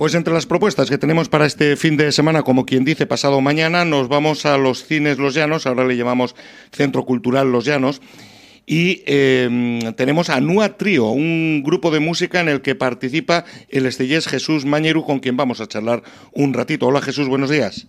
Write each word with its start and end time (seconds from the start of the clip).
Pues 0.00 0.14
entre 0.14 0.32
las 0.32 0.46
propuestas 0.46 0.88
que 0.88 0.96
tenemos 0.96 1.28
para 1.28 1.44
este 1.44 1.76
fin 1.76 1.98
de 1.98 2.10
semana, 2.10 2.42
como 2.42 2.64
quien 2.64 2.86
dice, 2.86 3.06
pasado 3.06 3.42
mañana, 3.42 3.84
nos 3.84 4.08
vamos 4.08 4.46
a 4.46 4.56
los 4.56 4.86
cines 4.86 5.18
Los 5.18 5.34
Llanos, 5.34 5.66
ahora 5.66 5.84
le 5.84 5.94
llamamos 5.94 6.34
Centro 6.72 7.04
Cultural 7.04 7.52
Los 7.52 7.66
Llanos, 7.66 8.00
y 8.64 9.02
em, 9.04 9.92
tenemos 9.96 10.30
a 10.30 10.40
Nua 10.40 10.78
Trío, 10.78 11.08
un 11.08 11.62
grupo 11.62 11.90
de 11.90 12.00
música 12.00 12.40
en 12.40 12.48
el 12.48 12.62
que 12.62 12.74
participa 12.74 13.44
el 13.68 13.84
estellés 13.84 14.26
Jesús 14.26 14.64
Mañeru, 14.64 15.04
con 15.04 15.18
quien 15.18 15.36
vamos 15.36 15.60
a 15.60 15.66
charlar 15.66 16.02
un 16.32 16.54
ratito. 16.54 16.86
Hola 16.86 17.02
Jesús, 17.02 17.28
buenos 17.28 17.50
días. 17.50 17.86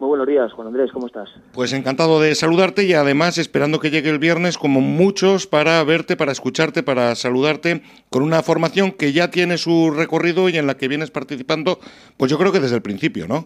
Muy 0.00 0.08
buenos 0.08 0.26
días, 0.26 0.50
Juan 0.54 0.68
Andrés, 0.68 0.90
¿cómo 0.92 1.08
estás? 1.08 1.28
Pues 1.52 1.74
encantado 1.74 2.22
de 2.22 2.34
saludarte 2.34 2.84
y 2.84 2.94
además 2.94 3.36
esperando 3.36 3.80
que 3.80 3.90
llegue 3.90 4.08
el 4.08 4.18
viernes 4.18 4.56
como 4.56 4.80
muchos 4.80 5.46
para 5.46 5.84
verte, 5.84 6.16
para 6.16 6.32
escucharte, 6.32 6.82
para 6.82 7.14
saludarte 7.14 7.82
con 8.08 8.22
una 8.22 8.42
formación 8.42 8.92
que 8.92 9.12
ya 9.12 9.30
tiene 9.30 9.58
su 9.58 9.90
recorrido 9.90 10.48
y 10.48 10.56
en 10.56 10.66
la 10.66 10.78
que 10.78 10.88
vienes 10.88 11.10
participando, 11.10 11.80
pues 12.16 12.30
yo 12.30 12.38
creo 12.38 12.50
que 12.50 12.60
desde 12.60 12.76
el 12.76 12.82
principio, 12.82 13.28
¿no? 13.28 13.44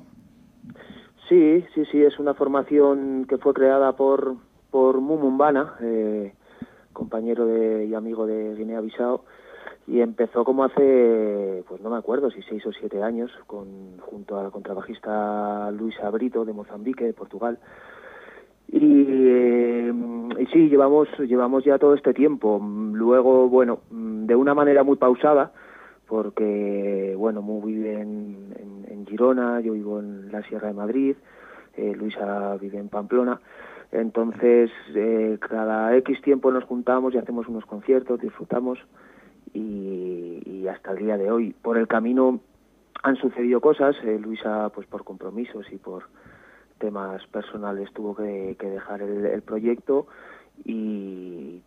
Sí, 1.28 1.64
sí, 1.74 1.82
sí, 1.90 2.00
es 2.00 2.20
una 2.20 2.34
formación 2.34 3.26
que 3.28 3.36
fue 3.38 3.52
creada 3.52 3.96
por, 3.96 4.36
por 4.70 5.00
Mumumbana, 5.00 5.74
eh, 5.80 6.34
compañero 6.92 7.46
de, 7.46 7.86
y 7.86 7.94
amigo 7.94 8.28
de 8.28 8.54
Guinea-Bissau, 8.54 9.22
y 9.86 10.00
empezó 10.00 10.44
como 10.44 10.64
hace, 10.64 11.62
pues 11.68 11.80
no 11.82 11.90
me 11.90 11.96
acuerdo 11.96 12.30
si 12.30 12.40
seis 12.42 12.64
o 12.66 12.72
siete 12.72 13.02
años, 13.02 13.30
con, 13.46 13.98
junto 14.00 14.38
a 14.38 14.42
la 14.42 14.50
contrabajista 14.50 15.70
Luisa 15.72 16.08
Brito 16.10 16.44
de 16.44 16.54
Mozambique, 16.54 17.04
de 17.04 17.12
Portugal. 17.12 17.58
Y, 18.68 18.78
eh, 18.80 19.92
y 20.38 20.46
sí, 20.46 20.68
llevamos, 20.70 21.08
llevamos 21.18 21.64
ya 21.64 21.78
todo 21.78 21.94
este 21.94 22.14
tiempo. 22.14 22.58
Luego, 22.62 23.48
bueno, 23.48 23.80
de 23.90 24.34
una 24.34 24.54
manera 24.54 24.84
muy 24.84 24.96
pausada, 24.96 25.52
porque, 26.08 27.14
bueno, 27.18 27.42
muy 27.42 27.72
vive 27.72 28.00
en, 28.00 28.54
en, 28.88 29.06
Girona, 29.06 29.60
yo 29.60 29.74
vivo 29.74 30.00
en 30.00 30.32
la 30.32 30.42
Sierra 30.42 30.68
de 30.68 30.74
Madrid, 30.74 31.14
eh, 31.76 31.94
Luisa 31.94 32.56
vive 32.56 32.78
en 32.78 32.88
Pamplona. 32.88 33.38
Entonces, 33.92 34.70
eh, 34.94 35.38
cada 35.40 35.94
X 35.98 36.20
tiempo 36.22 36.50
nos 36.50 36.64
juntamos 36.64 37.14
y 37.14 37.18
hacemos 37.18 37.46
unos 37.46 37.66
conciertos, 37.66 38.18
disfrutamos 38.18 38.78
y, 39.54 40.66
hasta 40.68 40.92
el 40.92 40.98
día 40.98 41.16
de 41.16 41.30
hoy. 41.30 41.54
Por 41.62 41.78
el 41.78 41.86
camino 41.86 42.40
han 43.02 43.16
sucedido 43.16 43.60
cosas, 43.60 43.96
eh, 44.04 44.18
Luisa 44.18 44.70
pues 44.74 44.86
por 44.86 45.04
compromisos 45.04 45.66
y 45.70 45.76
por 45.76 46.08
temas 46.78 47.24
personales 47.28 47.92
tuvo 47.92 48.16
que, 48.16 48.56
dejar 48.60 49.02
el, 49.02 49.42
proyecto 49.42 50.06
y, 50.64 51.62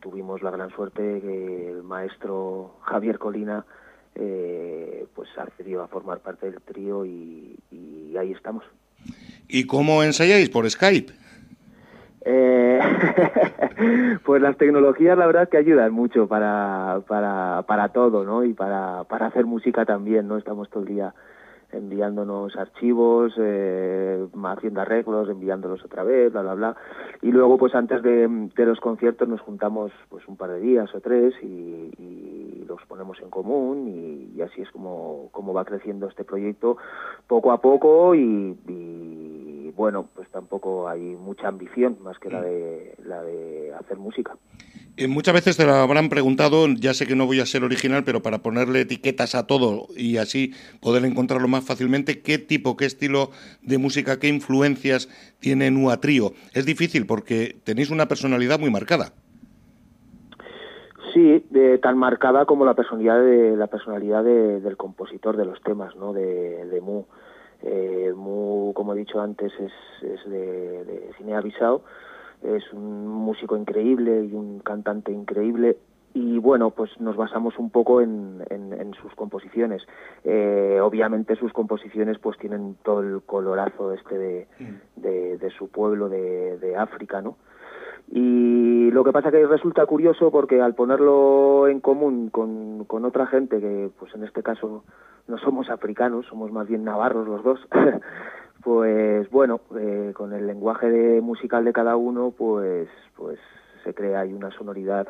tuvimos 0.00 0.42
la 0.42 0.50
gran 0.50 0.70
suerte 0.70 1.20
que 1.20 1.70
el 1.70 1.82
maestro 1.82 2.76
Javier 2.82 3.18
Colina 3.18 3.64
eh, 4.14 5.06
pues 5.14 5.28
accedió 5.38 5.82
a 5.82 5.88
formar 5.88 6.20
parte 6.20 6.50
del 6.50 6.60
trío 6.60 7.06
y, 7.06 7.56
y 7.70 8.16
ahí 8.16 8.32
estamos. 8.32 8.64
¿Y 9.48 9.66
cómo 9.66 10.02
ensayáis? 10.02 10.50
¿Por 10.50 10.68
Skype? 10.68 11.12
Eh, 12.26 12.53
pues 14.24 14.42
las 14.42 14.56
tecnologías 14.56 15.16
la 15.18 15.26
verdad 15.26 15.48
que 15.48 15.56
ayudan 15.56 15.92
mucho 15.92 16.26
para, 16.26 17.00
para, 17.06 17.62
para 17.66 17.88
todo, 17.88 18.24
¿no? 18.24 18.44
Y 18.44 18.54
para, 18.54 19.04
para 19.04 19.26
hacer 19.26 19.44
música 19.44 19.84
también, 19.84 20.28
¿no? 20.28 20.36
Estamos 20.36 20.68
todo 20.70 20.82
el 20.82 20.88
día 20.88 21.14
enviándonos 21.74 22.56
archivos, 22.56 23.34
eh, 23.38 24.26
haciendo 24.44 24.80
arreglos, 24.80 25.28
enviándolos 25.28 25.84
otra 25.84 26.04
vez, 26.04 26.32
bla, 26.32 26.42
bla, 26.42 26.54
bla. 26.54 26.76
Y 27.22 27.32
luego, 27.32 27.58
pues 27.58 27.74
antes 27.74 28.02
de, 28.02 28.28
de 28.28 28.66
los 28.66 28.80
conciertos 28.80 29.28
nos 29.28 29.40
juntamos 29.40 29.92
pues 30.08 30.26
un 30.28 30.36
par 30.36 30.50
de 30.50 30.60
días 30.60 30.94
o 30.94 31.00
tres 31.00 31.34
y, 31.42 31.46
y 31.98 32.64
los 32.66 32.80
ponemos 32.86 33.20
en 33.20 33.30
común 33.30 33.88
y, 33.88 34.40
así 34.42 34.62
es 34.62 34.70
como, 34.70 35.28
como 35.32 35.54
va 35.54 35.64
creciendo 35.64 36.08
este 36.08 36.24
proyecto 36.24 36.76
poco 37.26 37.52
a 37.52 37.60
poco 37.60 38.14
y, 38.14 38.58
y 38.68 39.72
bueno, 39.76 40.06
pues 40.14 40.28
tampoco 40.30 40.88
hay 40.88 41.00
mucha 41.00 41.48
ambición 41.48 41.96
más 42.02 42.18
que 42.18 42.30
la 42.30 42.40
mm. 42.40 42.44
de, 42.44 42.94
la 43.04 43.22
de 43.22 43.74
hacer 43.74 43.98
música. 43.98 44.36
Eh, 44.96 45.08
muchas 45.08 45.34
veces 45.34 45.56
te 45.56 45.66
lo 45.66 45.74
habrán 45.74 46.08
preguntado, 46.08 46.68
ya 46.68 46.94
sé 46.94 47.04
que 47.04 47.16
no 47.16 47.26
voy 47.26 47.40
a 47.40 47.46
ser 47.46 47.64
original, 47.64 48.04
pero 48.04 48.22
para 48.22 48.38
ponerle 48.38 48.82
etiquetas 48.82 49.34
a 49.34 49.44
todo 49.44 49.88
y 49.96 50.18
así 50.18 50.52
poder 50.80 51.04
encontrarlo 51.04 51.48
más 51.48 51.64
fácilmente, 51.64 52.22
¿qué 52.22 52.38
tipo, 52.38 52.76
qué 52.76 52.84
estilo 52.84 53.30
de 53.62 53.78
música, 53.78 54.20
qué 54.20 54.28
influencias 54.28 55.08
tiene 55.40 55.72
Nua 55.72 55.96
Trío? 55.96 56.30
Es 56.52 56.64
difícil 56.64 57.06
porque 57.06 57.56
tenéis 57.64 57.90
una 57.90 58.06
personalidad 58.06 58.60
muy 58.60 58.70
marcada. 58.70 59.12
Sí, 61.12 61.44
de, 61.50 61.78
tan 61.78 61.98
marcada 61.98 62.44
como 62.44 62.64
la 62.64 62.74
personalidad 62.74 63.20
de 63.20 63.56
la 63.56 63.66
personalidad 63.66 64.22
del 64.22 64.76
compositor 64.76 65.36
de 65.36 65.44
los 65.44 65.60
temas, 65.62 65.96
¿no? 65.96 66.12
De, 66.12 66.66
de 66.66 66.80
Mu. 66.80 67.04
Eh, 67.62 68.12
Mu, 68.14 68.72
como 68.74 68.94
he 68.94 68.98
dicho 68.98 69.20
antes, 69.20 69.52
es, 69.58 69.72
es 70.08 70.30
de, 70.30 70.84
de 70.84 71.10
Guinea-Bissau 71.18 71.82
es 72.44 72.72
un 72.72 73.06
músico 73.06 73.56
increíble 73.56 74.24
y 74.24 74.34
un 74.34 74.60
cantante 74.60 75.12
increíble 75.12 75.78
y 76.16 76.38
bueno, 76.38 76.70
pues 76.70 76.90
nos 77.00 77.16
basamos 77.16 77.58
un 77.58 77.70
poco 77.70 78.00
en, 78.00 78.44
en, 78.48 78.94
sus 78.94 79.12
composiciones. 79.16 79.82
Eh, 80.22 80.78
obviamente 80.80 81.34
sus 81.34 81.52
composiciones 81.52 82.18
pues 82.20 82.38
tienen 82.38 82.76
todo 82.84 83.00
el 83.00 83.22
colorazo 83.22 83.92
este 83.92 84.16
de, 84.16 84.46
mm. 84.60 85.00
de, 85.00 85.50
su 85.58 85.68
pueblo 85.68 86.08
de, 86.08 86.56
de, 86.58 86.76
África, 86.76 87.20
¿no? 87.20 87.36
Y 88.12 88.92
lo 88.92 89.02
que 89.02 89.10
pasa 89.10 89.32
que 89.32 89.44
resulta 89.44 89.84
curioso 89.86 90.30
porque 90.30 90.60
al 90.60 90.76
ponerlo 90.76 91.66
en 91.66 91.80
común 91.80 92.30
con, 92.30 92.84
con 92.84 93.04
otra 93.04 93.26
gente 93.26 93.60
que 93.60 93.90
pues 93.98 94.14
en 94.14 94.22
este 94.22 94.44
caso 94.44 94.84
no 95.26 95.38
somos 95.38 95.68
africanos, 95.68 96.26
somos 96.26 96.52
más 96.52 96.68
bien 96.68 96.84
navarros 96.84 97.26
los 97.26 97.42
dos, 97.42 97.60
pues 98.64 99.30
bueno, 99.30 99.60
eh, 99.78 100.12
con 100.14 100.32
el 100.32 100.46
lenguaje 100.46 100.88
de, 100.88 101.20
musical 101.20 101.64
de 101.66 101.74
cada 101.74 101.96
uno, 101.96 102.32
pues, 102.36 102.88
pues 103.14 103.38
se 103.84 103.92
crea 103.92 104.20
ahí 104.20 104.32
una 104.32 104.50
sonoridad 104.52 105.06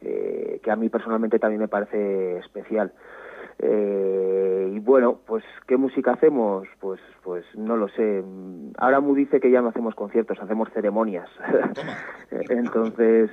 eh, 0.00 0.60
que 0.62 0.70
a 0.70 0.76
mí 0.76 0.88
personalmente 0.88 1.38
también 1.38 1.60
me 1.60 1.68
parece 1.68 2.38
especial. 2.38 2.94
Eh, 3.58 4.72
y 4.74 4.78
bueno, 4.78 5.20
pues 5.26 5.44
¿qué 5.66 5.76
música 5.76 6.12
hacemos? 6.12 6.66
Pues, 6.80 6.98
pues 7.22 7.44
no 7.54 7.76
lo 7.76 7.88
sé. 7.88 8.24
Ahora 8.78 9.00
Mu 9.00 9.14
dice 9.14 9.40
que 9.40 9.50
ya 9.50 9.60
no 9.60 9.68
hacemos 9.68 9.94
conciertos, 9.94 10.40
hacemos 10.40 10.70
ceremonias. 10.72 11.28
Entonces, 12.30 13.30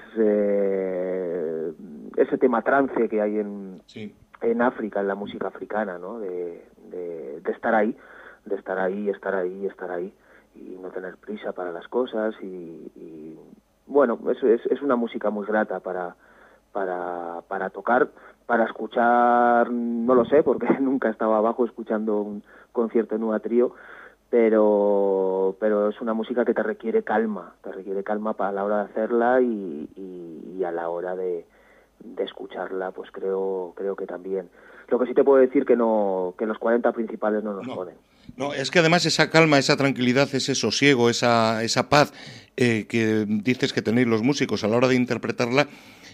ese 2.18 2.38
tema 2.38 2.62
trance 2.64 3.08
que 3.08 3.22
hay 3.22 3.40
en, 3.40 3.82
en 4.42 4.62
África, 4.62 5.00
en 5.00 5.08
la 5.08 5.16
música 5.16 5.48
africana, 5.48 5.98
¿no? 5.98 6.20
de, 6.20 6.62
de 6.92 7.52
estar 7.52 7.74
ahí, 7.76 7.96
de 8.46 8.56
estar 8.56 8.80
ahí, 8.80 9.10
estar 9.10 9.36
ahí, 9.36 9.66
estar 9.66 9.92
ahí 9.92 10.14
y 10.56 10.78
no 10.82 10.90
tener 10.90 11.18
prisa 11.18 11.52
para 11.54 11.72
las 11.72 11.88
cosas 11.88 12.36
y, 12.42 13.38
bueno, 13.88 14.20
eso 14.32 14.48
es, 14.48 14.66
es 14.68 14.82
una 14.82 14.96
música 14.96 15.30
muy 15.30 15.46
grata 15.46 15.80
para, 15.80 16.16
para, 16.72 17.42
para 17.48 17.70
tocar, 17.70 18.10
para 18.46 18.66
escuchar, 18.66 19.70
no 19.72 20.16
lo 20.16 20.26
sé, 20.26 20.44
porque 20.44 20.68
nunca 20.80 21.10
estaba 21.10 21.38
abajo 21.38 21.66
escuchando 21.66 22.22
un 22.22 22.44
concierto 22.72 23.16
en 23.16 23.24
un 23.24 23.40
trío, 23.40 23.74
pero, 24.30 25.56
pero 25.60 25.90
es 25.90 26.02
una 26.02 26.14
música 26.14 26.44
que 26.44 26.54
te 26.54 26.64
requiere 26.64 27.04
calma, 27.04 27.54
te 27.62 27.72
requiere 27.72 28.04
calma 28.04 28.34
para 28.34 28.52
la 28.52 28.66
hora 28.66 28.78
de 28.78 28.84
hacerla 28.86 29.42
y, 29.42 29.90
y, 29.96 30.64
a 30.64 30.72
la 30.72 30.88
hora 30.88 31.14
de, 31.16 31.46
de 32.00 32.24
escucharla, 32.24 32.92
pues 32.92 33.12
creo, 33.12 33.74
creo 33.76 33.98
que 33.98 34.06
también. 34.06 34.50
Lo 34.88 34.98
que 34.98 35.08
sí 35.08 35.14
te 35.14 35.26
puedo 35.26 35.40
decir 35.40 35.66
que 35.66 35.76
no, 35.76 36.36
que 36.38 36.46
los 36.46 36.58
40 36.58 36.90
principales 36.94 37.44
no 37.44 37.54
nos 37.54 37.68
joden. 37.68 37.96
No, 38.36 38.54
es 38.54 38.72
que 38.72 38.80
además 38.80 39.06
esa 39.06 39.30
calma, 39.30 39.60
esa 39.60 39.78
tranquilidad, 39.78 40.34
ese 40.34 40.56
sosiego, 40.56 41.10
esa, 41.10 41.64
esa 41.64 41.90
paz 41.90 42.14
eh, 42.58 42.86
que 42.90 43.26
dices 43.28 43.74
que 43.74 43.84
tenéis 43.84 44.08
los 44.08 44.24
músicos 44.24 44.64
a 44.64 44.68
la 44.68 44.78
hora 44.78 44.88
de 44.88 44.96
interpretarla, 44.96 45.68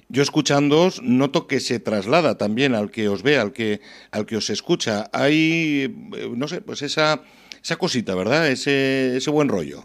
yo 0.09 0.21
escuchándoos 0.21 1.01
noto 1.01 1.47
que 1.47 1.59
se 1.59 1.79
traslada 1.79 2.37
también 2.37 2.75
al 2.75 2.91
que 2.91 3.07
os 3.07 3.23
ve, 3.23 3.37
al 3.37 3.53
que, 3.53 3.79
al 4.11 4.25
que 4.25 4.35
os 4.35 4.49
escucha. 4.49 5.05
Hay, 5.13 5.95
eh, 6.15 6.33
no 6.35 6.47
sé, 6.47 6.61
pues 6.61 6.81
esa, 6.81 7.21
esa 7.61 7.77
cosita, 7.77 8.15
¿verdad? 8.15 8.47
Ese, 8.47 9.15
ese 9.15 9.29
buen 9.31 9.47
rollo. 9.47 9.83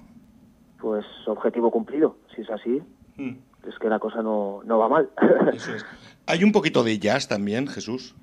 Pues 0.80 1.04
objetivo 1.26 1.70
cumplido, 1.70 2.16
si 2.34 2.42
es 2.42 2.50
así. 2.50 2.82
Hmm. 3.16 3.36
Es 3.68 3.78
que 3.78 3.88
la 3.88 3.98
cosa 3.98 4.22
no, 4.22 4.60
no 4.64 4.78
va 4.78 4.88
mal. 4.88 5.08
¿Hay 6.26 6.42
un 6.42 6.52
poquito 6.52 6.82
de 6.82 6.98
jazz 6.98 7.28
también, 7.28 7.66
Jesús? 7.68 8.14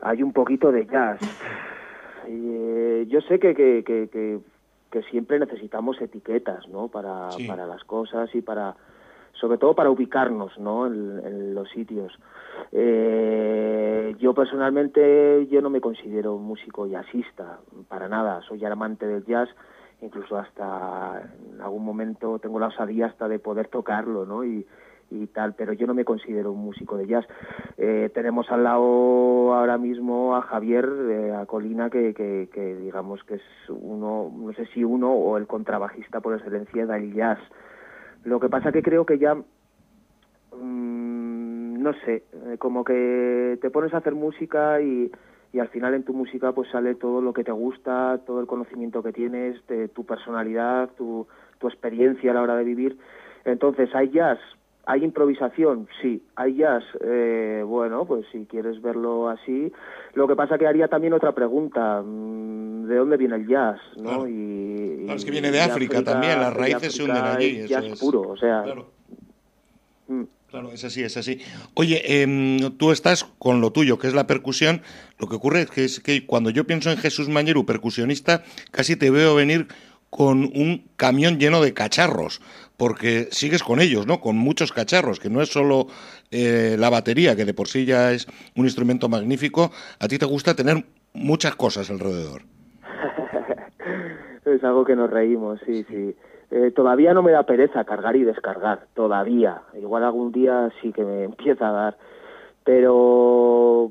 Hay 0.00 0.22
un 0.22 0.32
poquito 0.32 0.72
de 0.72 0.86
jazz. 0.86 1.20
Eh, 2.32 3.06
yo 3.08 3.20
sé 3.20 3.38
que, 3.38 3.54
que, 3.54 3.84
que, 3.84 4.40
que, 4.90 5.02
siempre 5.10 5.38
necesitamos 5.38 6.00
etiquetas, 6.00 6.66
¿no? 6.68 6.88
Para, 6.88 7.28
para 7.46 7.66
las 7.66 7.84
cosas 7.84 8.34
y 8.34 8.40
para, 8.40 8.74
sobre 9.32 9.58
todo 9.58 9.74
para 9.74 9.90
ubicarnos, 9.90 10.58
¿no? 10.58 10.86
En, 10.86 11.54
los 11.54 11.68
sitios. 11.70 12.18
Eh, 12.72 14.14
yo 14.18 14.32
personalmente, 14.32 15.46
yo 15.50 15.60
no 15.60 15.68
me 15.68 15.80
considero 15.80 16.38
músico 16.38 16.86
jazzista, 16.86 17.58
para 17.88 18.08
nada. 18.08 18.40
Soy 18.42 18.64
amante 18.64 19.06
del 19.06 19.24
jazz, 19.26 19.50
incluso 20.00 20.38
hasta 20.38 21.30
en 21.52 21.60
algún 21.60 21.84
momento 21.84 22.38
tengo 22.38 22.58
la 22.58 22.68
osadía 22.68 23.06
hasta 23.06 23.28
de 23.28 23.38
poder 23.38 23.68
tocarlo, 23.68 24.24
¿no? 24.24 24.44
Y, 24.44 24.66
y 25.12 25.26
tal, 25.26 25.54
pero 25.54 25.72
yo 25.72 25.86
no 25.86 25.94
me 25.94 26.04
considero 26.04 26.52
un 26.52 26.64
músico 26.64 26.96
de 26.96 27.06
jazz. 27.06 27.26
Eh, 27.76 28.10
tenemos 28.14 28.50
al 28.50 28.64
lado 28.64 29.54
ahora 29.54 29.78
mismo 29.78 30.34
a 30.36 30.42
Javier, 30.42 30.88
eh, 31.10 31.34
a 31.34 31.46
Colina, 31.46 31.90
que, 31.90 32.14
que, 32.14 32.76
digamos 32.76 33.22
que 33.24 33.34
es 33.34 33.42
uno, 33.68 34.32
no 34.34 34.52
sé 34.54 34.66
si 34.66 34.84
uno 34.84 35.12
o 35.12 35.36
el 35.36 35.46
contrabajista 35.46 36.20
por 36.20 36.34
excelencia 36.34 36.86
del 36.86 37.12
jazz. 37.12 37.38
Lo 38.24 38.40
que 38.40 38.48
pasa 38.48 38.72
que 38.72 38.82
creo 38.82 39.04
que 39.04 39.18
ya, 39.18 39.34
mm, 39.34 39.42
no 41.82 41.92
sé, 42.04 42.24
eh, 42.32 42.56
como 42.58 42.84
que 42.84 43.58
te 43.60 43.70
pones 43.70 43.92
a 43.94 43.98
hacer 43.98 44.14
música 44.14 44.80
y, 44.80 45.10
y 45.52 45.58
al 45.58 45.68
final 45.68 45.94
en 45.94 46.04
tu 46.04 46.14
música 46.14 46.52
pues 46.52 46.70
sale 46.70 46.94
todo 46.94 47.20
lo 47.20 47.32
que 47.32 47.44
te 47.44 47.52
gusta, 47.52 48.20
todo 48.24 48.40
el 48.40 48.46
conocimiento 48.46 49.02
que 49.02 49.12
tienes, 49.12 49.66
de 49.66 49.88
tu 49.88 50.06
personalidad, 50.06 50.90
tu, 50.96 51.26
tu 51.58 51.68
experiencia 51.68 52.30
a 52.30 52.34
la 52.34 52.42
hora 52.42 52.56
de 52.56 52.64
vivir. 52.64 52.98
Entonces, 53.44 53.92
hay 53.94 54.10
jazz, 54.10 54.38
¿Hay 54.84 55.04
improvisación? 55.04 55.88
Sí. 56.00 56.22
¿Hay 56.34 56.56
jazz? 56.56 56.82
Eh, 57.04 57.62
bueno, 57.64 58.04
pues 58.04 58.26
si 58.32 58.46
quieres 58.46 58.82
verlo 58.82 59.28
así. 59.28 59.72
Lo 60.14 60.26
que 60.26 60.34
pasa 60.34 60.58
que 60.58 60.66
haría 60.66 60.88
también 60.88 61.12
otra 61.12 61.32
pregunta. 61.32 62.02
Mm, 62.02 62.86
¿De 62.86 62.96
dónde 62.96 63.16
viene 63.16 63.36
el 63.36 63.46
jazz? 63.46 63.78
¿no? 63.96 64.26
Y, 64.26 65.06
es 65.08 65.24
que 65.24 65.30
viene 65.30 65.50
de, 65.50 65.60
África, 65.60 66.02
también, 66.02 66.40
las 66.40 66.52
raíces 66.52 66.94
se 66.94 67.04
hunden 67.04 67.24
allí. 67.24 67.66
jazz 67.68 67.98
puro, 68.00 68.22
o 68.22 68.36
sea... 68.36 68.62
Claro. 68.64 68.90
Mm. 70.08 70.22
Claro, 70.52 70.70
es 70.70 70.84
así, 70.84 71.02
es 71.02 71.16
así. 71.16 71.40
Oye, 71.72 72.20
em, 72.20 72.76
tú 72.76 72.92
estás 72.92 73.24
con 73.38 73.62
lo 73.62 73.72
tuyo, 73.72 73.98
que 73.98 74.06
es 74.06 74.12
la 74.12 74.26
percusión. 74.26 74.82
Lo 75.18 75.26
que 75.26 75.36
ocurre 75.36 75.62
es 75.62 75.70
que, 75.70 75.84
es 75.84 76.00
que 76.00 76.26
cuando 76.26 76.50
yo 76.50 76.66
pienso 76.66 76.90
en 76.90 76.98
Jesús 76.98 77.30
Mañeru, 77.30 77.64
percusionista, 77.64 78.44
casi 78.70 78.94
te 78.94 79.10
veo 79.10 79.34
venir 79.34 79.68
con 80.12 80.40
un 80.40 80.90
camión 80.96 81.38
lleno 81.38 81.62
de 81.62 81.72
cacharros, 81.72 82.42
porque 82.76 83.28
sigues 83.30 83.62
con 83.62 83.80
ellos, 83.80 84.06
¿no? 84.06 84.20
Con 84.20 84.36
muchos 84.36 84.70
cacharros, 84.70 85.18
que 85.18 85.30
no 85.30 85.40
es 85.40 85.50
solo 85.50 85.86
eh, 86.30 86.76
la 86.78 86.90
batería, 86.90 87.34
que 87.34 87.46
de 87.46 87.54
por 87.54 87.66
sí 87.66 87.86
ya 87.86 88.12
es 88.12 88.28
un 88.54 88.66
instrumento 88.66 89.08
magnífico, 89.08 89.70
a 89.98 90.08
ti 90.08 90.18
te 90.18 90.26
gusta 90.26 90.54
tener 90.54 90.84
muchas 91.14 91.56
cosas 91.56 91.90
alrededor. 91.90 92.42
es 94.44 94.62
algo 94.62 94.84
que 94.84 94.96
nos 94.96 95.08
reímos, 95.08 95.60
sí, 95.64 95.82
sí. 95.88 96.14
Eh, 96.50 96.72
todavía 96.76 97.14
no 97.14 97.22
me 97.22 97.32
da 97.32 97.44
pereza 97.44 97.84
cargar 97.84 98.14
y 98.14 98.24
descargar, 98.24 98.80
todavía. 98.92 99.62
Igual 99.80 100.04
algún 100.04 100.30
día 100.30 100.68
sí 100.82 100.92
que 100.92 101.04
me 101.04 101.24
empieza 101.24 101.70
a 101.70 101.72
dar. 101.72 101.96
Pero 102.64 103.90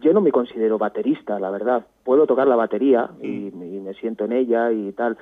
yo 0.00 0.12
no 0.12 0.20
me 0.20 0.32
considero 0.32 0.78
baterista, 0.78 1.38
la 1.38 1.50
verdad. 1.50 1.86
Puedo 2.04 2.26
tocar 2.26 2.46
la 2.46 2.56
batería 2.56 3.10
y, 3.22 3.50
me 3.90 3.94
siento 3.94 4.24
en 4.24 4.32
ella 4.32 4.70
y 4.70 4.92
tal. 4.92 5.18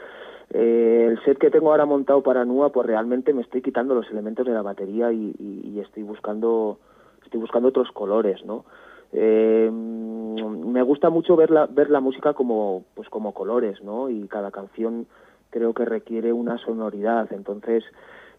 Eh, 0.51 1.09
el 1.11 1.23
set 1.25 1.39
que 1.39 1.51
tengo 1.51 1.71
ahora 1.71 1.87
montado 1.87 2.23
para 2.23 2.45
NUA, 2.45 2.71
pues 2.71 2.87
realmente 2.87 3.33
me 3.33 3.43
estoy 3.43 3.63
quitando 3.63 3.95
los 3.95 4.11
elementos 4.11 4.47
de 4.47 4.53
la 4.53 4.63
batería 4.63 5.13
y, 5.13 5.81
estoy 5.81 6.03
buscando 6.03 6.79
estoy 7.25 7.41
buscando 7.41 7.69
otros 7.69 7.91
colores, 7.93 8.45
¿no? 8.45 8.65
Eh, 9.13 9.71
me 9.71 10.83
gusta 10.83 11.09
mucho 11.09 11.37
ver 11.37 11.51
la, 11.51 11.67
ver 11.67 11.89
la 11.89 12.01
música 12.01 12.35
como 12.35 12.85
pues 12.95 13.09
como 13.09 13.33
colores, 13.33 13.83
¿no? 13.83 14.11
Y 14.11 14.27
cada 14.29 14.51
canción 14.51 15.07
creo 15.51 15.73
que 15.73 15.85
requiere 15.85 16.33
una 16.33 16.59
sonoridad, 16.59 17.33
entonces 17.33 17.85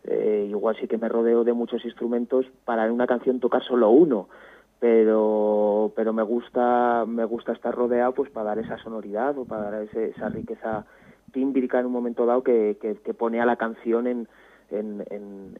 eh, 0.03 0.47
igual 0.49 0.75
sí 0.79 0.87
que 0.87 0.97
me 0.97 1.09
rodeo 1.09 1.43
de 1.43 1.53
muchos 1.53 1.83
instrumentos 1.85 2.45
para 2.65 2.85
en 2.85 2.91
una 2.91 3.07
canción 3.07 3.39
tocar 3.39 3.63
solo 3.63 3.89
uno 3.89 4.27
pero 4.79 5.91
pero 5.95 6.13
me 6.13 6.23
gusta 6.23 7.05
me 7.05 7.25
gusta 7.25 7.51
estar 7.51 7.75
rodeado 7.75 8.13
pues 8.13 8.29
para 8.31 8.49
dar 8.49 8.59
esa 8.59 8.77
sonoridad 8.77 9.37
o 9.37 9.45
para 9.45 9.71
dar 9.71 9.83
esa 9.83 10.29
riqueza 10.29 10.85
tímbrica 11.33 11.79
en 11.79 11.85
un 11.85 11.91
momento 11.91 12.25
dado 12.25 12.43
que, 12.43 12.77
que, 12.81 13.13
pone 13.13 13.39
a 13.39 13.45
la 13.45 13.57
canción 13.57 14.07
en, 14.07 14.27
en, 14.71 15.05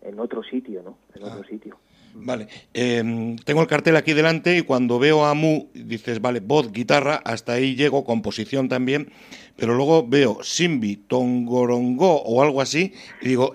en, 0.01 0.19
otro 0.19 0.41
sitio 0.43 0.81
no 0.83 0.97
en 1.13 1.23
otro 1.23 1.41
ah. 1.43 1.47
sitio 1.47 1.77
Vale, 2.11 2.47
em, 2.73 3.35
tengo 3.37 3.61
el 3.61 3.67
cartel 3.67 3.95
aquí 3.95 4.13
delante 4.13 4.57
y 4.57 4.63
cuando 4.63 4.97
veo 4.97 5.25
a 5.25 5.35
Mu 5.35 5.67
dices, 5.75 6.19
vale, 6.19 6.39
voz, 6.39 6.71
guitarra, 6.71 7.21
hasta 7.23 7.53
ahí 7.53 7.75
llego, 7.75 8.03
composición 8.03 8.67
también, 8.67 9.11
pero 9.55 9.75
luego 9.75 10.07
veo 10.07 10.39
Simbi, 10.41 10.95
Tongorongo 10.95 12.23
o 12.23 12.41
algo 12.41 12.61
así 12.61 12.93
y 13.21 13.27
digo, 13.27 13.53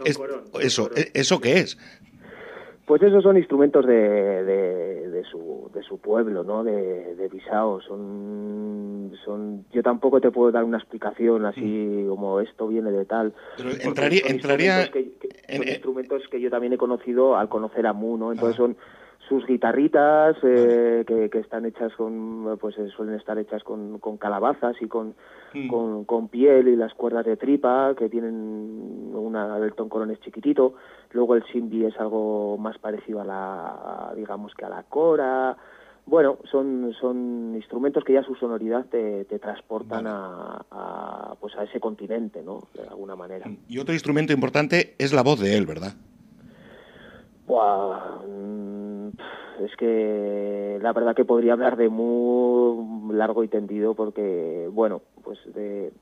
eso, 0.61 0.88
¿eso 1.14 1.40
qué 1.40 1.58
es? 1.58 1.78
Pues 2.87 3.03
esos 3.03 3.23
son 3.23 3.39
instrumentos 3.39 3.87
de, 3.87 4.45
de, 4.45 5.25
su, 5.31 5.71
de 5.73 5.83
su 5.83 5.99
pueblo, 5.99 6.45
¿no? 6.45 6.63
De, 6.63 7.15
de 7.15 7.29
Bisao. 7.29 7.81
Son, 7.81 9.13
son, 9.25 9.65
yo 9.73 9.83
tampoco 9.83 10.21
te 10.21 10.31
puedo 10.31 10.53
dar 10.53 10.65
una 10.65 10.77
explicación 10.77 11.47
así 11.47 12.05
como 12.09 12.41
esto 12.41 12.69
viene 12.69 12.91
de 12.91 13.07
tal. 13.07 13.33
Pero 13.57 13.71
entraría, 13.81 14.21
entraría 14.27 14.83
instrumentos 14.83 15.17
que, 15.49 15.57
son 15.57 15.69
instrumentos 15.69 16.23
que 16.31 16.41
yo 16.41 16.51
también 16.51 16.75
he 16.75 16.79
conocido 16.79 17.37
al 17.37 17.49
conocer 17.49 17.87
a 17.87 17.95
Mu, 17.95 18.19
¿no? 18.19 18.33
Entonces 18.33 18.57
son 18.57 18.77
sus 19.29 19.47
guitarritas 19.47 20.37
eh, 20.43 21.05
que, 21.06 21.31
que, 21.31 21.38
están 21.38 21.65
hechas 21.65 21.93
con 21.94 22.59
pues 22.61 22.76
eh, 22.79 22.88
suelen 22.94 23.15
estar 23.17 23.38
hechas 23.38 23.62
con, 23.62 23.99
con 23.99 24.19
calabazas 24.19 24.76
y 24.81 24.87
con, 24.87 25.15
mm. 25.55 25.69
con, 25.69 26.05
con, 26.05 26.29
piel 26.29 26.69
y 26.69 26.76
las 26.76 26.93
cuerdas 26.94 27.25
de 27.25 27.37
tripa 27.37 27.94
que 27.97 28.09
tienen 28.09 29.12
una 29.15 29.59
del 29.59 29.75
toncorón 29.75 30.11
es 30.11 30.21
chiquitito. 30.21 30.75
Luego 31.12 31.37
el 31.37 31.44
simbi 31.47 31.85
es 31.85 31.99
algo 31.99 32.59
más 32.59 32.79
parecido 32.79 33.21
a 33.21 33.25
la 33.25 34.12
digamos 34.15 34.55
que 34.55 34.65
a 34.65 34.69
la 34.69 34.82
cora. 34.82 35.56
Bueno 36.06 36.38
son 36.50 36.93
son 37.00 37.55
instrumentos 37.55 38.05
que 38.05 38.12
ya 38.12 38.23
su 38.23 38.35
sonoridad 38.35 38.85
te, 38.87 39.25
te 39.25 39.38
transportan 39.38 40.06
a, 40.06 40.67
a, 40.71 41.35
pues 41.41 41.56
a 41.56 41.65
ese 41.65 41.81
continente 41.81 42.43
no 42.43 42.69
de 42.75 42.87
alguna 42.88 43.17
manera. 43.17 43.50
Y 43.69 43.79
otro 43.79 43.94
instrumento 43.94 44.35
importante 44.35 44.94
es 44.99 45.15
la 45.15 45.23
voz 45.23 45.41
de 45.41 45.56
él 45.56 45.65
verdad 45.65 45.94
Buah, 47.47 48.25
es 49.61 49.75
que 49.76 50.78
la 50.82 50.93
verdad 50.93 51.14
que 51.14 51.25
podría 51.25 51.52
hablar 51.52 51.76
de 51.76 51.88
muy 51.88 53.14
largo 53.14 53.44
y 53.44 53.49
tendido 53.49 53.94
porque, 53.94 54.69
bueno, 54.72 55.02
pues 55.22 55.38
de, 55.55 55.93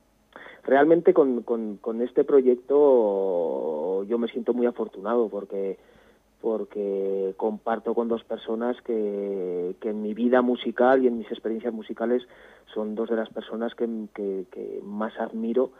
realmente 0.65 1.13
con, 1.13 1.43
con, 1.43 1.77
con, 1.77 2.03
este 2.03 2.25
proyecto 2.25 4.05
yo 4.05 4.19
me 4.19 4.29
siento 4.29 4.55
muy 4.55 4.67
afortunado 4.67 5.29
porque 5.29 5.79
porque 6.41 7.35
comparto 7.37 7.95
con 7.95 8.09
dos 8.09 8.25
personas 8.25 8.77
que, 8.83 9.77
que 9.81 9.91
en 9.91 10.03
mi 10.03 10.13
vida 10.13 10.43
musical 10.43 11.03
y 11.03 11.07
en 11.07 11.19
mis 11.19 11.31
experiencias 11.31 11.73
musicales 11.73 12.27
son 12.75 12.97
dos 12.97 13.09
de 13.09 13.17
las 13.17 13.29
personas 13.31 13.75
que, 13.77 13.87
que, 14.13 14.81
más 14.83 15.17
admiro 15.21 15.71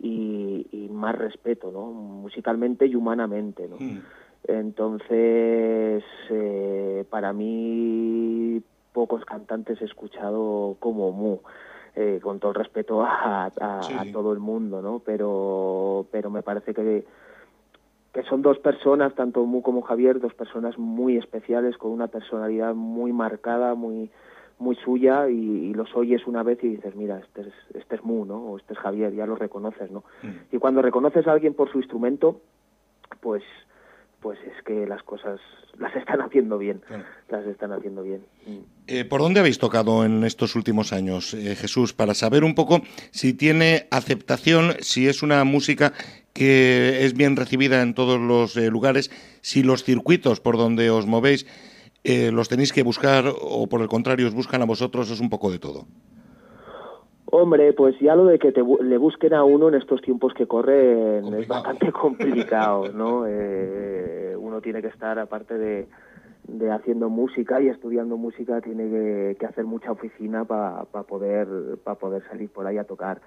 y, 0.00 0.66
y, 0.72 0.88
más 0.88 1.16
respeto, 1.16 1.70
¿no? 1.70 1.86
musicalmente 1.92 2.86
y 2.86 2.96
humanamente. 2.96 3.68
¿no? 3.68 3.76
Hmm. 3.76 4.00
Entonces, 4.48 6.02
eh, 6.30 7.04
para 7.10 7.32
mí, 7.34 8.62
pocos 8.92 9.24
cantantes 9.26 9.80
he 9.82 9.84
escuchado 9.84 10.76
como 10.80 11.12
Mu. 11.12 11.38
Eh, 11.94 12.20
con 12.22 12.38
todo 12.38 12.52
el 12.52 12.54
respeto 12.54 13.02
a, 13.02 13.50
todo 14.12 14.32
el 14.32 14.38
mundo, 14.38 14.80
¿no? 14.80 15.00
Pero, 15.00 16.06
pero 16.12 16.30
me 16.30 16.42
parece 16.42 16.72
que, 16.72 17.04
que 18.12 18.22
son 18.22 18.40
dos 18.40 18.58
personas, 18.60 19.14
tanto 19.16 19.44
Mu 19.44 19.62
como 19.62 19.82
Javier, 19.82 20.20
dos 20.20 20.32
personas 20.32 20.78
muy 20.78 21.16
especiales, 21.16 21.76
con 21.76 21.90
una 21.90 22.06
personalidad 22.06 22.74
muy 22.74 23.12
marcada, 23.12 23.74
muy 23.74 24.10
muy 24.60 24.76
suya, 24.76 25.28
y, 25.28 25.72
los 25.74 25.94
oyes 25.94 26.26
una 26.26 26.42
vez 26.42 26.62
y 26.62 26.68
dices, 26.68 26.94
mira, 26.96 27.18
este 27.18 27.42
es, 27.42 27.54
este 27.74 27.96
es 27.96 28.04
Mu, 28.04 28.24
¿no? 28.24 28.38
O 28.38 28.56
este 28.58 28.74
es 28.74 28.78
Javier, 28.78 29.12
ya 29.14 29.26
lo 29.26 29.36
reconoces, 29.36 29.90
¿no? 29.90 30.04
Mm. 30.22 30.54
Y 30.56 30.58
cuando 30.58 30.82
reconoces 30.82 31.26
a 31.26 31.32
alguien 31.32 31.54
por 31.54 31.70
su 31.70 31.78
instrumento, 31.78 32.40
pues 33.20 33.42
pues 34.20 34.38
es 34.40 34.62
que 34.64 34.86
las 34.86 35.02
cosas 35.02 35.40
las 35.78 35.94
están 35.94 36.20
haciendo 36.20 36.58
bien, 36.58 36.82
las 37.28 37.46
están 37.46 37.72
haciendo 37.72 38.02
bien. 38.02 38.22
Mm. 38.46 38.58
Eh, 38.88 39.04
¿Por 39.04 39.20
dónde 39.20 39.40
habéis 39.40 39.58
tocado 39.58 40.04
en 40.04 40.24
estos 40.24 40.56
últimos 40.56 40.92
años, 40.92 41.34
eh, 41.34 41.54
Jesús, 41.54 41.92
para 41.92 42.14
saber 42.14 42.42
un 42.42 42.54
poco 42.54 42.82
si 43.10 43.32
tiene 43.32 43.86
aceptación, 43.90 44.74
si 44.80 45.08
es 45.08 45.22
una 45.22 45.44
música 45.44 45.92
que 46.32 47.04
es 47.04 47.14
bien 47.14 47.36
recibida 47.36 47.82
en 47.82 47.94
todos 47.94 48.20
los 48.20 48.56
eh, 48.56 48.70
lugares, 48.70 49.10
si 49.40 49.62
los 49.62 49.84
circuitos 49.84 50.40
por 50.40 50.56
donde 50.56 50.90
os 50.90 51.06
movéis 51.06 51.46
los 52.04 52.48
tenéis 52.48 52.72
que 52.72 52.82
buscar 52.82 53.26
o 53.38 53.66
por 53.66 53.82
el 53.82 53.88
contrario 53.88 54.28
os 54.28 54.32
buscan 54.32 54.62
a 54.62 54.64
vosotros, 54.64 55.10
es 55.10 55.20
un 55.20 55.28
poco 55.28 55.50
de 55.50 55.58
todo? 55.58 55.86
Hombre, 57.30 57.74
pues 57.74 57.98
ya 58.00 58.16
lo 58.16 58.24
de 58.24 58.38
que 58.38 58.52
te, 58.52 58.62
le 58.62 58.96
busquen 58.96 59.34
a 59.34 59.44
uno 59.44 59.68
en 59.68 59.74
estos 59.74 60.00
tiempos 60.00 60.32
que 60.32 60.46
corren 60.46 61.34
es 61.34 61.46
bastante 61.46 61.92
complicado, 61.92 62.90
¿no? 62.92 63.24
Eh, 63.26 64.34
uno 64.38 64.62
tiene 64.62 64.80
que 64.80 64.88
estar, 64.88 65.18
aparte 65.18 65.58
de, 65.58 65.88
de, 66.44 66.70
haciendo 66.70 67.10
música 67.10 67.60
y 67.60 67.68
estudiando 67.68 68.16
música, 68.16 68.62
tiene 68.62 69.36
que, 69.38 69.46
hacer 69.46 69.66
mucha 69.66 69.92
oficina 69.92 70.46
para 70.46 70.84
poder, 70.84 71.46
para 71.84 71.98
poder 71.98 72.22
salir 72.30 72.48
por 72.48 72.66
ahí 72.66 72.78
a 72.78 72.84
tocar. 72.84 73.20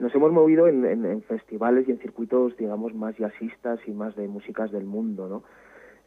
Nos 0.00 0.12
hemos 0.16 0.32
movido 0.32 0.66
en, 0.66 0.84
en, 0.84 1.22
festivales 1.22 1.86
y 1.86 1.92
en 1.92 1.98
circuitos, 1.98 2.56
digamos, 2.56 2.92
más 2.92 3.16
jazzistas 3.16 3.78
y 3.86 3.92
más 3.92 4.16
de 4.16 4.26
músicas 4.26 4.72
del 4.72 4.84
mundo, 4.84 5.28
¿no? 5.28 5.44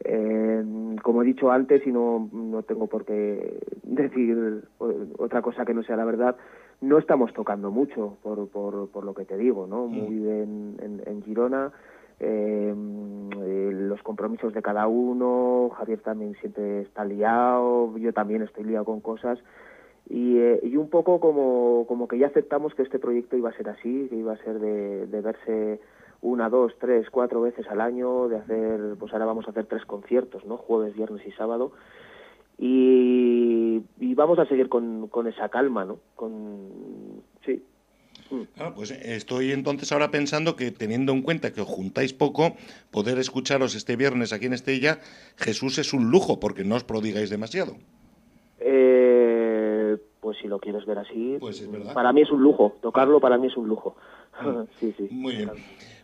Eh, 0.03 0.95
como 1.01 1.23
he 1.23 1.25
dicho 1.25 1.49
antes, 1.49 1.87
y 1.87 1.93
no, 1.93 2.29
no 2.33 2.61
tengo 2.63 2.87
por 2.87 3.05
qué 3.05 3.57
decir 3.83 4.63
otra 5.17 5.41
cosa 5.41 5.65
que 5.65 5.73
no 5.73 5.81
sea 5.83 5.95
la 5.95 6.05
verdad, 6.05 6.35
no 6.81 6.97
estamos 6.97 7.33
tocando 7.33 7.71
mucho, 7.71 8.17
por, 8.21 8.47
por, 8.49 8.89
por 8.89 9.03
lo 9.03 9.13
que 9.13 9.25
te 9.25 9.37
digo, 9.37 9.67
¿no? 9.67 9.87
Muy 9.87 10.09
mm. 10.09 10.23
bien 10.23 10.77
en, 10.81 11.01
en, 11.05 11.23
Girona, 11.23 11.71
em, 12.19 13.29
eh, 13.41 13.71
los 13.73 14.01
compromisos 14.03 14.53
de 14.53 14.61
cada 14.61 14.87
uno, 14.87 15.71
Javier 15.77 16.01
también 16.01 16.35
siempre 16.35 16.81
está 16.81 17.03
liado, 17.05 17.97
yo 17.97 18.13
también 18.13 18.43
estoy 18.43 18.63
liado 18.65 18.85
con 18.85 19.01
cosas 19.01 19.39
y, 20.09 20.37
eh, 20.37 20.59
y 20.63 20.77
un 20.77 20.89
poco 20.89 21.19
como, 21.19 21.85
como 21.87 22.07
que 22.07 22.17
ya 22.17 22.27
aceptamos 22.27 22.73
que 22.75 22.83
este 22.83 22.99
proyecto 22.99 23.35
iba 23.35 23.49
a 23.49 23.57
ser 23.57 23.69
así, 23.69 24.07
que 24.09 24.15
iba 24.15 24.33
a 24.33 24.37
ser 24.37 24.59
de, 24.59 25.07
de 25.07 25.21
verse 25.21 25.79
una, 26.21 26.49
dos, 26.49 26.73
tres, 26.79 27.09
cuatro 27.09 27.41
veces 27.41 27.67
al 27.67 27.81
año, 27.81 28.27
de 28.27 28.37
hacer, 28.37 28.95
pues 28.99 29.13
ahora 29.13 29.25
vamos 29.25 29.47
a 29.47 29.51
hacer 29.51 29.65
tres 29.65 29.85
conciertos, 29.85 30.45
¿no? 30.45 30.57
Jueves, 30.57 30.95
viernes 30.95 31.25
y 31.25 31.31
sábado. 31.31 31.71
Y, 32.59 33.81
y 33.99 34.13
vamos 34.15 34.39
a 34.39 34.45
seguir 34.45 34.67
con, 34.69 35.07
con 35.09 35.27
esa 35.27 35.49
calma, 35.49 35.85
¿no? 35.85 35.99
Con, 36.15 37.21
sí, 37.45 37.61
Ah, 38.59 38.73
pues 38.75 38.91
estoy 38.91 39.53
entonces 39.53 39.89
ahora 39.93 40.11
pensando 40.11 40.57
que 40.57 40.71
teniendo 40.71 41.13
en 41.13 41.21
cuenta 41.21 41.53
que 41.53 41.61
os 41.61 41.67
juntáis 41.67 42.11
poco, 42.13 42.57
poder 42.91 43.19
escucharos 43.19 43.73
este 43.73 43.95
viernes 43.95 44.33
aquí 44.33 44.47
en 44.47 44.53
Estella, 44.53 44.99
Jesús 45.37 45.77
es 45.77 45.93
un 45.93 46.09
lujo 46.11 46.37
porque 46.39 46.65
no 46.65 46.75
os 46.75 46.83
prodigáis 46.83 47.29
demasiado. 47.29 47.77
Eh, 48.59 49.95
pues 50.19 50.37
si 50.41 50.47
lo 50.47 50.59
quieres 50.59 50.85
ver 50.85 50.97
así, 50.97 51.37
Pues 51.39 51.61
es 51.61 51.71
verdad. 51.71 51.93
para 51.93 52.11
mí 52.11 52.21
es 52.21 52.29
un 52.31 52.41
lujo, 52.41 52.75
tocarlo 52.81 53.21
para 53.21 53.37
mí 53.37 53.47
es 53.47 53.55
un 53.55 53.69
lujo. 53.69 53.95
sí, 54.79 54.93
sí. 54.97 55.07
Muy 55.09 55.35
bien. 55.37 55.51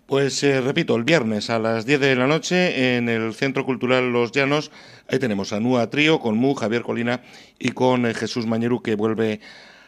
Pues 0.08 0.44
eh, 0.44 0.60
repito, 0.62 0.96
el 0.96 1.04
viernes 1.04 1.50
a 1.50 1.60
las 1.60 1.86
10 1.86 2.00
de 2.00 2.16
la 2.16 2.28
noche 2.28 2.98
en 2.98 3.08
el 3.10 3.34
Centro 3.34 3.66
Cultural 3.66 4.12
Los 4.12 4.32
Llanos, 4.32 4.70
ahí 5.10 5.18
tenemos 5.18 5.54
a 5.54 5.60
Nua 5.60 5.90
Trío 5.90 6.20
con 6.20 6.38
Mu, 6.38 6.54
Javier 6.56 6.84
Colina 6.84 7.22
y 7.58 7.72
con 7.72 8.06
eh, 8.06 8.14
Jesús 8.14 8.46
Mañeru 8.46 8.82
que 8.82 8.96
vuelve 8.96 9.40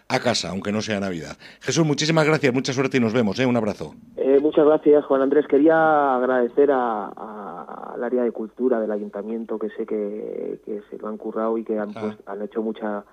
a 0.07 0.19
casa, 0.19 0.49
aunque 0.51 0.71
no 0.71 0.81
sea 0.81 0.99
Navidad. 0.99 1.35
Jesús, 1.61 1.85
muchísimas 1.85 2.25
gracias, 2.25 2.53
mucha 2.53 2.71
suerte 2.73 2.97
y 2.97 2.99
nos 3.01 3.11
vemos, 3.13 3.39
¿eh? 3.39 3.45
un 3.45 3.57
abrazo. 3.57 3.95
Eh, 4.17 4.39
muchas 4.41 4.65
gracias, 4.65 5.03
Juan 5.05 5.21
Andrés. 5.23 5.45
Quería 5.49 6.15
agradecer 6.15 6.71
a- 6.71 7.07
a- 7.07 7.91
al 7.95 8.03
área 8.03 8.23
de 8.23 8.31
cultura 8.31 8.79
del 8.79 8.91
ayuntamiento, 8.91 9.59
que 9.59 9.69
sé 9.71 9.85
que, 9.85 10.59
que 10.63 10.81
se 10.89 10.97
lo 10.97 11.07
han 11.09 11.17
currado 11.17 11.57
y 11.57 11.63
que 11.63 11.77
han, 11.77 11.89
Ah. 11.95 12.01
pues, 12.01 12.15
han 12.25 12.41
hecho 12.41 12.61
mucha 12.61 13.03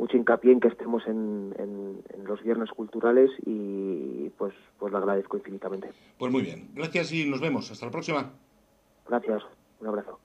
mucho 0.00 0.16
hincapié 0.16 0.52
en 0.52 0.60
que 0.60 0.68
estemos 0.68 1.06
en, 1.06 1.54
en- 1.58 2.02
en 2.14 2.24
los 2.24 2.42
viernes 2.42 2.70
culturales 2.70 3.30
y 3.46 4.30
pues 4.38 4.54
pues 4.78 4.90
lo 4.92 4.98
agradezco 4.98 5.36
infinitamente. 5.36 5.90
Pues 6.18 6.32
muy 6.32 6.42
bien, 6.42 6.70
gracias 6.74 7.12
y 7.12 7.28
nos 7.28 7.40
vemos. 7.40 7.70
Hasta 7.70 7.86
la 7.86 7.92
próxima. 7.92 8.32
Gracias, 9.06 9.42
un 9.80 9.86
abrazo. 9.88 10.18